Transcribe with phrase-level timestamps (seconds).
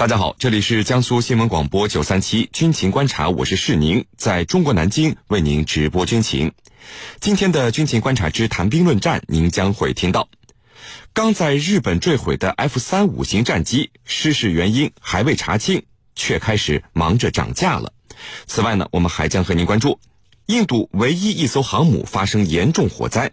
[0.00, 6.54] 大家好，这里是江苏新闻广播九三七军情观察，我是世宁，在中国南京为您直播军情。
[7.20, 10.30] 今天的军情观察之谈兵论战，您将会听到：
[11.12, 15.82] 刚在日本坠毁的 F 三五型战机失事原因还未查清，
[16.16, 17.92] 却开始忙着涨价了。
[18.46, 20.00] 此外呢，我们还将和您关注
[20.46, 23.32] 印度唯一一艘航母发生严重火灾。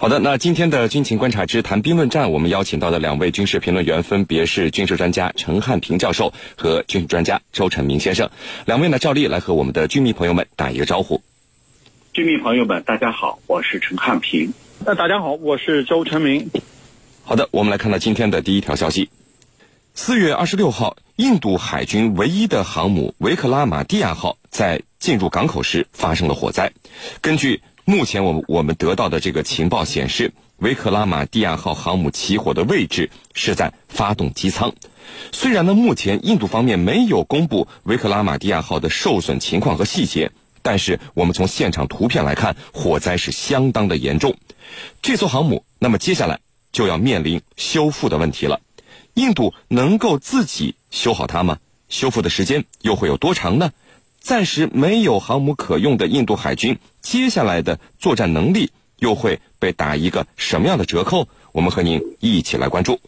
[0.00, 8.30] 好的，那今天的军情观察之谈兵论战，我们邀请到的两位军事评论员分别是军事专家陈汉平教授和军事专家周成明先生。
[8.64, 11.20] 两位呢，照例来和我们的军迷朋友们打一个招呼。
[12.12, 14.52] 军迷朋友们，大家好，我是陈汉平。
[14.86, 16.48] 那大家好，我是周成明。
[17.24, 19.10] 好的，我们来看到今天的第一条消息：
[19.94, 26.72] 四月二十六号，印度海军唯一的航母维克拉玛蒂亚号在进入港口时发生了火灾。
[27.20, 34.74] 根据目前我们我们得到的这个情报显示，维克拉玛蒂亚号航母起火的位置是在发动机舱。
[35.32, 44.36] 虽然呢，目前印度方面没有公布维克拉玛蒂亚号的受损情况和细节，但是我们从现场图片来看，火灾是相当的严重。
[45.00, 48.60] 这艘航母，那么接下来就要面临修复的问题了。
[49.14, 51.56] 印度能够自己修好它吗？
[51.88, 53.72] 修复的时间又会有多长呢？
[54.28, 61.26] 暂时没有航母可用的印度海军，接下来的作战能力又会被打一个什么样的折扣？
[61.50, 63.00] 我们和您一起来关注。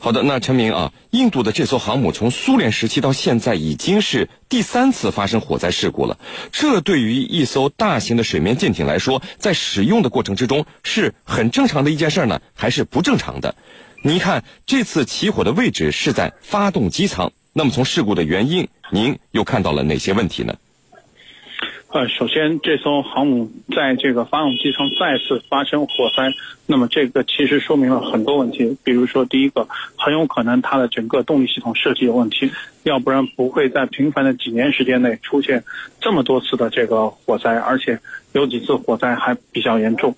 [0.00, 6.18] 好的，那陈明啊，印度的这艘航母从苏联时期到现在已经是第三次发生火灾事故了。
[6.50, 13.54] 这对于一艘大型的水面舰艇来说，在使用的过程之中是很正常的一件事呢，还是不正常的？
[14.02, 17.30] 你看，这次起火的位置是在发动机舱。
[17.56, 20.52] 那么从事故的原因，您又看到了哪些问题呢？
[21.92, 26.32] 呃，首先，这艘航母在这个发动机舱再次发生火灾，
[26.66, 28.76] 那么这个其实说明了很多问题。
[28.82, 32.50] 比如说，第一个，很有可能它的整个动力系统设计有问题，
[32.82, 35.62] 要不然不会在频繁的几年时间内出现
[36.00, 37.96] 这么多次的这个火灾，而且
[38.32, 40.12] 有几次火灾还比较严重。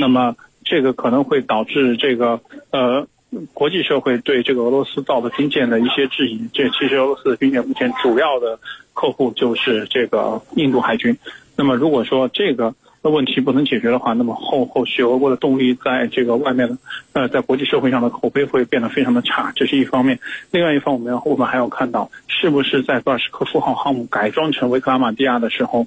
[0.00, 0.34] 那么
[0.64, 2.40] 这个可能会导致这个
[2.70, 3.06] 呃。
[3.52, 8.58] 国际社会对这个俄罗斯造的军舰的一些质疑，这其实俄罗斯的军舰目前主要的
[8.94, 11.18] 客户就是这个印度海军。
[11.56, 16.78] 那么如果说这个问题不能解决的话，那么后后续俄国的动力在这个外面的
[17.12, 20.18] 呃在国际社会上的口碑会变得非常的差，这是一方面。
[20.50, 25.86] 另外一方面，我们还要看到是不是在布尔什科夫号航母改装成维克拉玛蒂亚的时候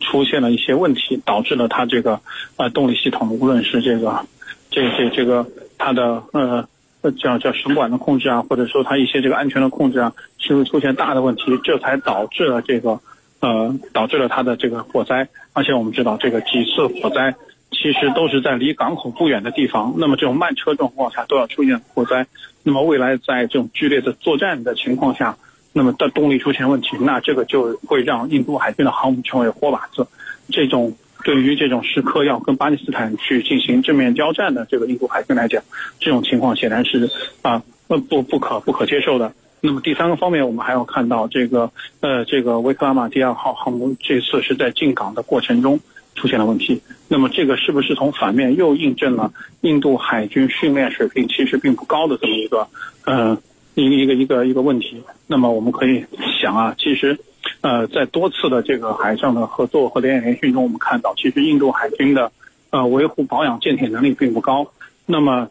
[0.00, 2.20] 出现了一些问题，导致了它这个
[2.56, 4.26] 呃动力系统无论是这个
[4.70, 5.46] 这这这个
[5.78, 6.68] 它的呃。
[7.02, 11.42] 呃，叫叫水管的控制啊，或者说它一些这个安全的控制啊，是不是出现大的问题？
[11.64, 13.00] 这才导致了这个，
[13.40, 15.28] 呃，导致了它的这个火灾。
[15.52, 17.34] 而且我们知道，这个几次火灾
[17.72, 19.94] 其实都是在离港口不远的地方。
[19.98, 22.26] 那么这种慢车状况下都要出现火灾，
[22.62, 25.36] 那么未来在这种剧烈的作战的情况下，
[25.72, 30.06] 那么的动力出现问题，那这个就会让印度海军的航母成为活靶子。
[30.50, 30.96] 这种。
[31.24, 35.62] 对于这种时刻要跟巴基斯坦去进行正面交战的这个印度海军来讲，
[36.00, 37.08] 这种情况显然是
[37.42, 39.32] 啊不不不可不可接受的。
[39.60, 45.78] 那么第三个方面，我们还要看到这个呃这个维克拉玛蒂亚号航母这次是在进港的过程中
[46.16, 46.82] 出现了问题。
[47.06, 52.66] 那么这个是不是从反面又印证了印度海军训练水平其实并不高的这么一个
[53.04, 53.38] 呃
[53.74, 55.00] 一个一个一个一个问题？
[55.28, 56.04] 那么我们可以
[56.40, 57.16] 想啊，其实。
[57.60, 62.32] 呃，在多次的这个海上的合作和联演联训中，我们看到，其实印度海军的
[62.70, 64.72] 呃维护保养舰艇能力并不高。
[65.06, 65.48] 那么，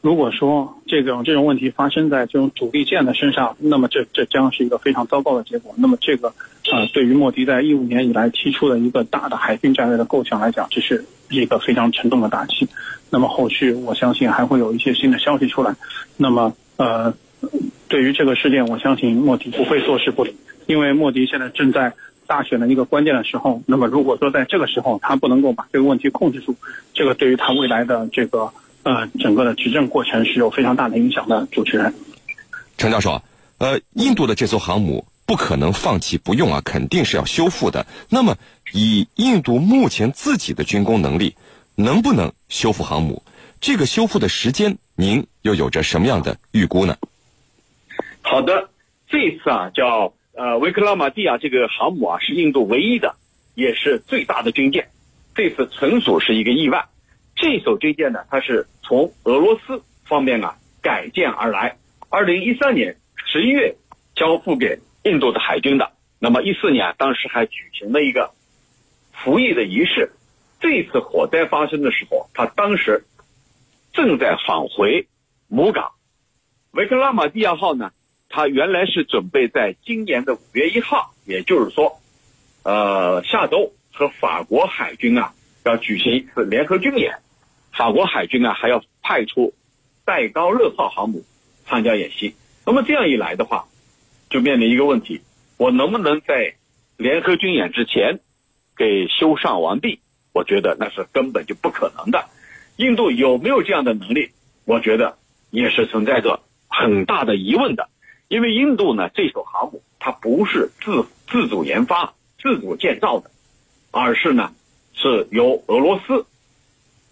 [0.00, 5.74] 如果说这种这种问题发生在这种主力舰的身上，那么这这将是一个非常糟糕的结果。
[5.76, 6.28] 那么，这个
[6.72, 12.68] 呃，对于莫迪在一五年以来提出的一个大的海军战略的构想来讲，这是一个非常沉重的打击。
[13.10, 15.74] 那么，后续我相信还会有一些新的消息出来。
[16.16, 17.12] 那么，呃，
[17.88, 20.34] 对于这个事件，我相信莫迪不会坐视不理。
[20.66, 21.92] 因为莫迪现在正在
[22.26, 26.56] 大选的一个关键的时候，那么如果说在这个时候他不能够把这个问题控制住，
[26.92, 28.52] 这个对于他未来的这个
[28.82, 31.46] 呃整个的执政过程是有非常大的影响的。
[31.52, 31.94] 主持人，
[32.76, 33.22] 陈教授，
[33.58, 37.86] 呃，印度的这艘航母不可能放弃不用啊，肯定是要修复的。
[38.08, 38.36] 那么
[38.72, 41.36] 以印度目前自己的军工能力，
[41.76, 43.22] 能不能修复航母？
[43.60, 46.96] 这个修复的时间，您又有着什么样的预估呢？
[48.22, 48.68] 好的，
[49.08, 50.12] 这次啊叫。
[50.36, 53.16] 呃，维克拉玛蒂亚这个航母啊，是印度唯一的，
[53.54, 54.90] 也是最大的军舰。
[55.34, 56.84] 这次纯属是一个意外。
[57.34, 61.78] 这艘军舰呢，它是从俄罗斯方面啊改建而来，
[62.10, 63.76] 二零一三年十一月
[64.14, 65.92] 交付给印度的海军的。
[66.18, 68.30] 那么一四年当时还举行了一个
[69.12, 70.12] 服役的仪式。
[70.60, 73.06] 这次火灾发生的时候，他当时
[73.94, 75.08] 正在返回
[75.48, 75.92] 母港。
[76.72, 77.90] 维克拉玛蒂亚号呢，
[78.28, 82.00] 他原来是准备在今年的五月一号，也就是说，
[82.64, 85.32] 呃，下周和法国海军啊
[85.64, 87.18] 要举行一次联合军演。
[87.72, 89.54] 法国海军啊还要派出
[90.04, 91.24] 戴高乐号航母
[91.66, 92.34] 参加演习。
[92.64, 93.66] 那么这样一来的话，
[94.28, 95.20] 就面临一个问题：
[95.56, 96.54] 我能不能在
[96.96, 98.18] 联合军演之前
[98.76, 100.00] 给修缮完毕？
[100.32, 102.26] 我觉得那是根本就不可能的。
[102.76, 104.32] 印度有没有这样的能力？
[104.64, 105.16] 我觉得
[105.50, 107.88] 也是存在着很大的疑问的。
[108.28, 113.30] 因为印度呢，这艘航母它不是自自主研发、自主建造的，
[113.90, 114.52] 而是呢
[114.94, 116.26] 是由俄罗斯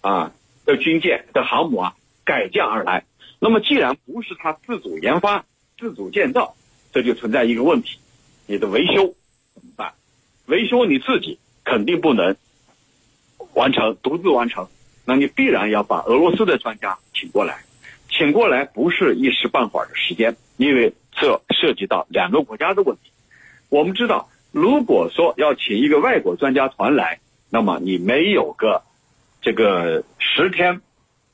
[0.00, 0.32] 啊。
[0.66, 1.94] 的军舰的航母啊，
[2.24, 3.04] 改建而来。
[3.38, 5.44] 那么，既然不是他自主研发、
[5.78, 6.56] 自主建造，
[6.90, 7.98] 这就存在一个问题：
[8.46, 9.14] 你的维修
[9.52, 9.92] 怎么办？
[10.46, 12.34] 维修你自己肯定不能
[13.52, 14.66] 完成，独自完成。
[15.04, 17.62] 那你必然要把俄罗斯的专家请过来，
[18.08, 23.10] 请过来不是一时半会儿的时间，因为这涉及到两个国家的问题。
[23.68, 27.20] 我们知道，如果说要请一个外国专家团来，
[27.50, 28.82] 那么你没有个。
[29.46, 30.80] 这个十天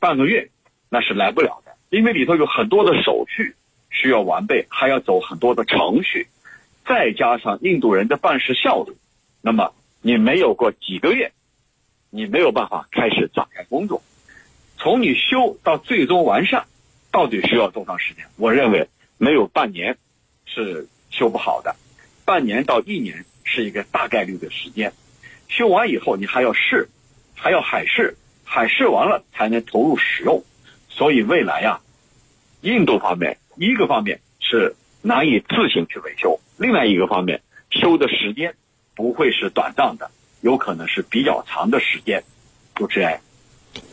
[0.00, 0.50] 半个月
[0.88, 3.54] 那是来不了的，因为里头有很多的手续
[3.88, 6.26] 需要完备，还要走很多的程序，
[6.84, 8.94] 再加上印度人的办事效率，
[9.42, 9.72] 那么
[10.02, 11.30] 你没有过几个月，
[12.10, 14.02] 你没有办法开始展开工作。
[14.76, 16.64] 从你修到最终完善，
[17.12, 18.26] 到底需要多长时间？
[18.38, 18.88] 我认为
[19.22, 19.98] 没有半年
[20.46, 21.76] 是修不好的，
[22.24, 24.94] 半年到一年是一个大概率的时间。
[25.46, 26.88] 修完以后，你还要试。
[27.34, 30.42] 还要海试，海试完了才能投入使用，
[30.88, 31.80] 所以未来呀，
[32.62, 38.54] 印度方面一个方面是难以自行去维修，另外一个方面修的时间
[38.94, 42.24] 不会是短暂的，有可能是比较长的时间。
[42.74, 43.20] 主持人。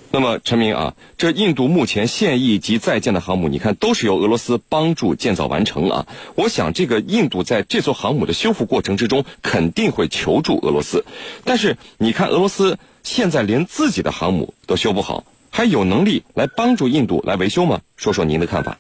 [0.09, 6.07] 那么陈明啊，这印度目前现役及在建的航母，你看都是由俄罗斯帮助建造完成啊。
[6.35, 11.03] 我想这个印度在这艘航母的修复过程之中，肯定会求助俄罗斯。
[11.43, 17.81] 但是你看俄罗斯现在连自己的航母都修不好，还有能力来帮助印度来维修吗？
[17.97, 18.77] 说说您的看法。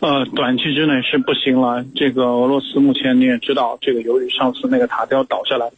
[0.00, 1.84] 呃，短期之内是不行了。
[1.94, 5.70] 这个俄罗斯目前你也知道，这个由于上次那个塔吊倒下来，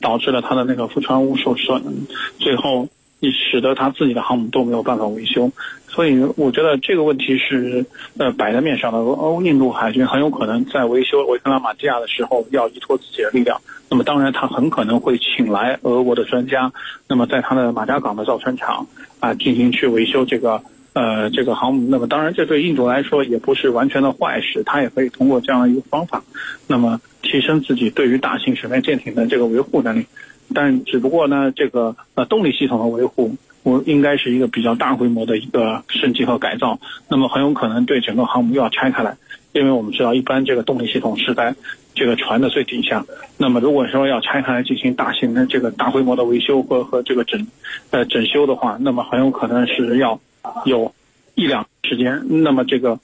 [0.00, 2.06] 导致了它的那个副船坞受损，
[2.38, 2.88] 最后。
[3.32, 5.50] 使得他自己的航母都没有办法维修，
[5.88, 7.84] 所以我觉得这个问题是
[8.18, 8.98] 呃摆在面上的。
[8.98, 13.60] 欧印度海军很有可能在维修维克拉玛蒂亚的时候要依托自己的力量，
[13.90, 16.72] 那么当然他很可能会请来俄国的专家，
[17.08, 18.86] 那么在他的马加港的造船厂
[19.20, 20.60] 啊进行去维修这个
[20.94, 21.86] 呃这个航母。
[21.88, 26.22] 那么当然这对印度来说也不是完全的坏事，他也可以通过这样一个方法，
[26.66, 30.06] 那么提升自己对于大型水面舰艇的这个维护能力。
[30.52, 36.78] 但只不过呢，这个呃动力系统的维护，我应该是一个比较大规模的一个升级和改造。
[37.08, 39.16] 那么很有可能对整个航母又要拆开来，
[39.52, 41.54] 因为我们知道一般这个动力系统是在
[41.94, 43.04] 这个船的最底下。
[43.38, 47.46] 那么如果说要拆开来进行大型的这个大规模的维修和和这个整
[47.90, 50.20] 呃整修的话，那么很有可能是要
[50.64, 50.94] 有
[51.34, 52.22] 一两时间。
[52.42, 52.98] 那么这个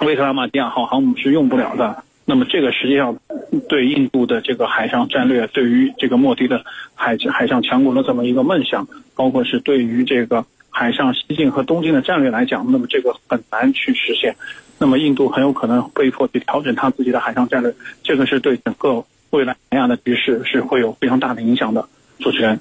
[0.00, 2.02] 维克拉玛蒂亚号航母是用不了的。
[2.30, 3.18] 那么这个实际上
[3.68, 14.36] 对印度的这个海上战略，对于这个莫迪的海海上强国的这么一个梦想，包括是对于这个海上西进和东进的战略来讲，那么这个很难去实现。
[14.78, 21.88] 那么印度很有可能被迫去调整他自己的海上战略，这个是对整个未来南亚的局势是会有非常大的影响的。
[22.20, 22.60] 主持人。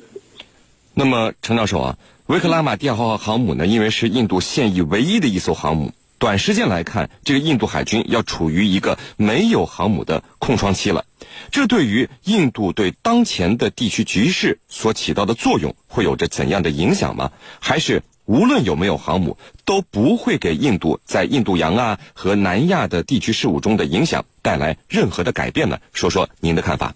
[0.95, 1.95] 那么陈教授啊，
[2.25, 5.91] 维克拉玛蒂亚号航母呢，因为是印度现役唯一的一艘航母。
[6.19, 11.05] 短时间来看，这个印度海军要处于一个没有航母的空窗期了。
[11.49, 17.31] 这对于印度对当前的地区局势所起到的作用，会有着怎样的影响吗？
[17.61, 25.79] 还是无论有没有航母，都不会给印度在印度洋啊和南亚的地区事务中的影响带来任何的改变呢？
[25.93, 26.93] 说说您的看法。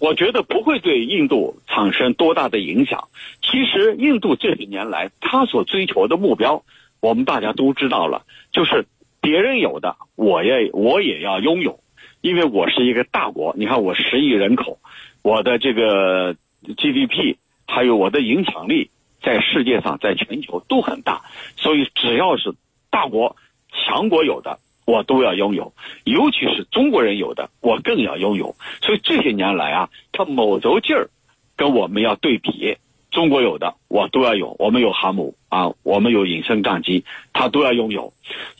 [0.00, 3.06] 我觉得不会对印度产生多大的影响。
[3.40, 6.64] 其实，印度这几年来，他所追求的目标。
[7.00, 8.86] 我们大家都知道了，就是
[9.20, 11.78] 别人有的，我也我也要拥有，
[12.20, 13.54] 因为我是一个大国。
[13.56, 14.78] 你看，我十亿人口，
[15.22, 16.34] 我的这个
[16.76, 17.36] GDP，
[17.66, 18.90] 还有我的影响力，
[19.22, 21.22] 在世界上，在全球都很大。
[21.56, 22.54] 所以，只要是
[22.90, 23.36] 大国、
[23.72, 25.72] 强国有的，我都要拥有，
[26.04, 28.56] 尤其是中国人有的，我更要拥有。
[28.82, 31.10] 所以这些年来啊，他某轴劲儿
[31.56, 32.76] 跟我们要对比，
[33.10, 38.12] 中国有的我都要有，我们有航母啊，我们有隐身战机，他都要拥有。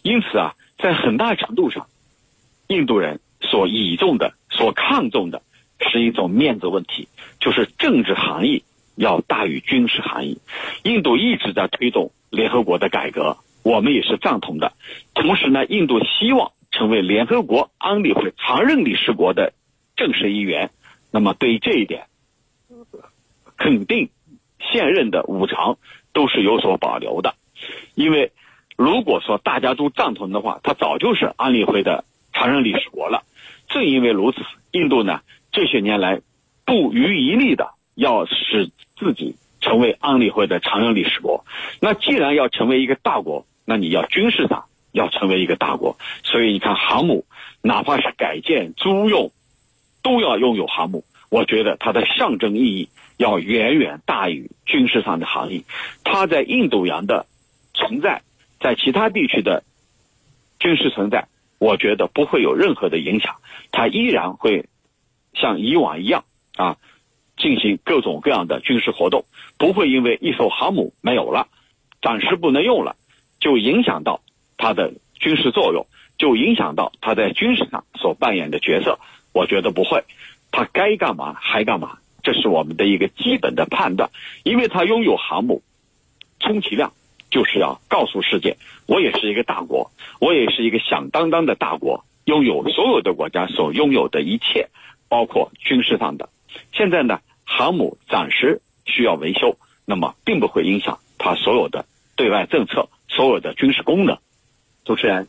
[0.02, 1.86] 因此啊，在很大程度上，
[2.66, 5.42] 印度人所倚重的、所看重的
[5.90, 7.08] 是一种面子问题，
[7.40, 8.64] 就是政治含义
[8.96, 10.38] 要大于军事含义。
[10.82, 13.36] 印度一直在推动联合国的改革。
[13.64, 14.72] 我们也是赞同的，
[15.12, 19.52] 同时呢，印度希望成为联合国安理会常任理事国的
[19.94, 20.70] 正式一员。
[21.10, 22.06] 那么对于这一点，
[23.58, 24.08] 肯定
[24.72, 25.78] 现任的五常
[26.12, 27.34] 都是有所保留的。
[27.94, 28.32] 因为
[28.76, 33.24] 如果说大家都赞同的话，他早就是安理会的常任理事国了。
[33.68, 34.38] 正因为如此，
[34.70, 35.20] 印度呢
[35.50, 36.20] 这些年来
[36.64, 41.44] 不遗余力的要使自己成为安理会的常任理事国。
[41.80, 47.24] 那既然要成为一个大国，那你要军事上要成为一个大国，所以你看航母，
[47.62, 49.32] 哪怕是改建租用，
[50.02, 51.04] 都要拥有航母。
[51.30, 55.64] 我觉得它的象征意义要远远大于军事上的含义。
[56.04, 57.26] 它在印度洋的
[57.74, 58.22] 存在，
[58.60, 59.62] 在其他地区的
[60.58, 63.36] 军事存在，我觉得不会有任何的影响。
[63.70, 64.66] 它依然会
[65.34, 66.24] 像以往一样
[66.56, 66.76] 啊，
[67.36, 69.24] 进行各种各样的军事活动，
[69.58, 71.48] 不会因为一艘航母没有了，
[72.00, 72.96] 暂时不能用了。
[73.40, 74.20] 就影响到
[74.56, 75.86] 它的军事作用，
[76.18, 78.98] 就影响到它在军事上所扮演的角色。
[79.32, 80.02] 我觉得不会，
[80.50, 84.10] 他该干嘛还干嘛，这是我们的一个基本的判断。
[84.44, 85.62] 因为他拥有航母，
[86.40, 86.92] 充其量
[87.30, 89.90] 就是要告诉世界，我也是一个大国，
[90.20, 94.68] 我也是一个响当当的大国，拥有所有的国家所拥有的一切，
[95.08, 96.28] 包括军事上的。
[96.72, 101.86] 现在呢，航母暂时需要维修，那么并不会影响它所有的
[102.16, 102.88] 对外政策。
[103.10, 104.18] 所有的军事功能，
[104.84, 105.28] 主持人，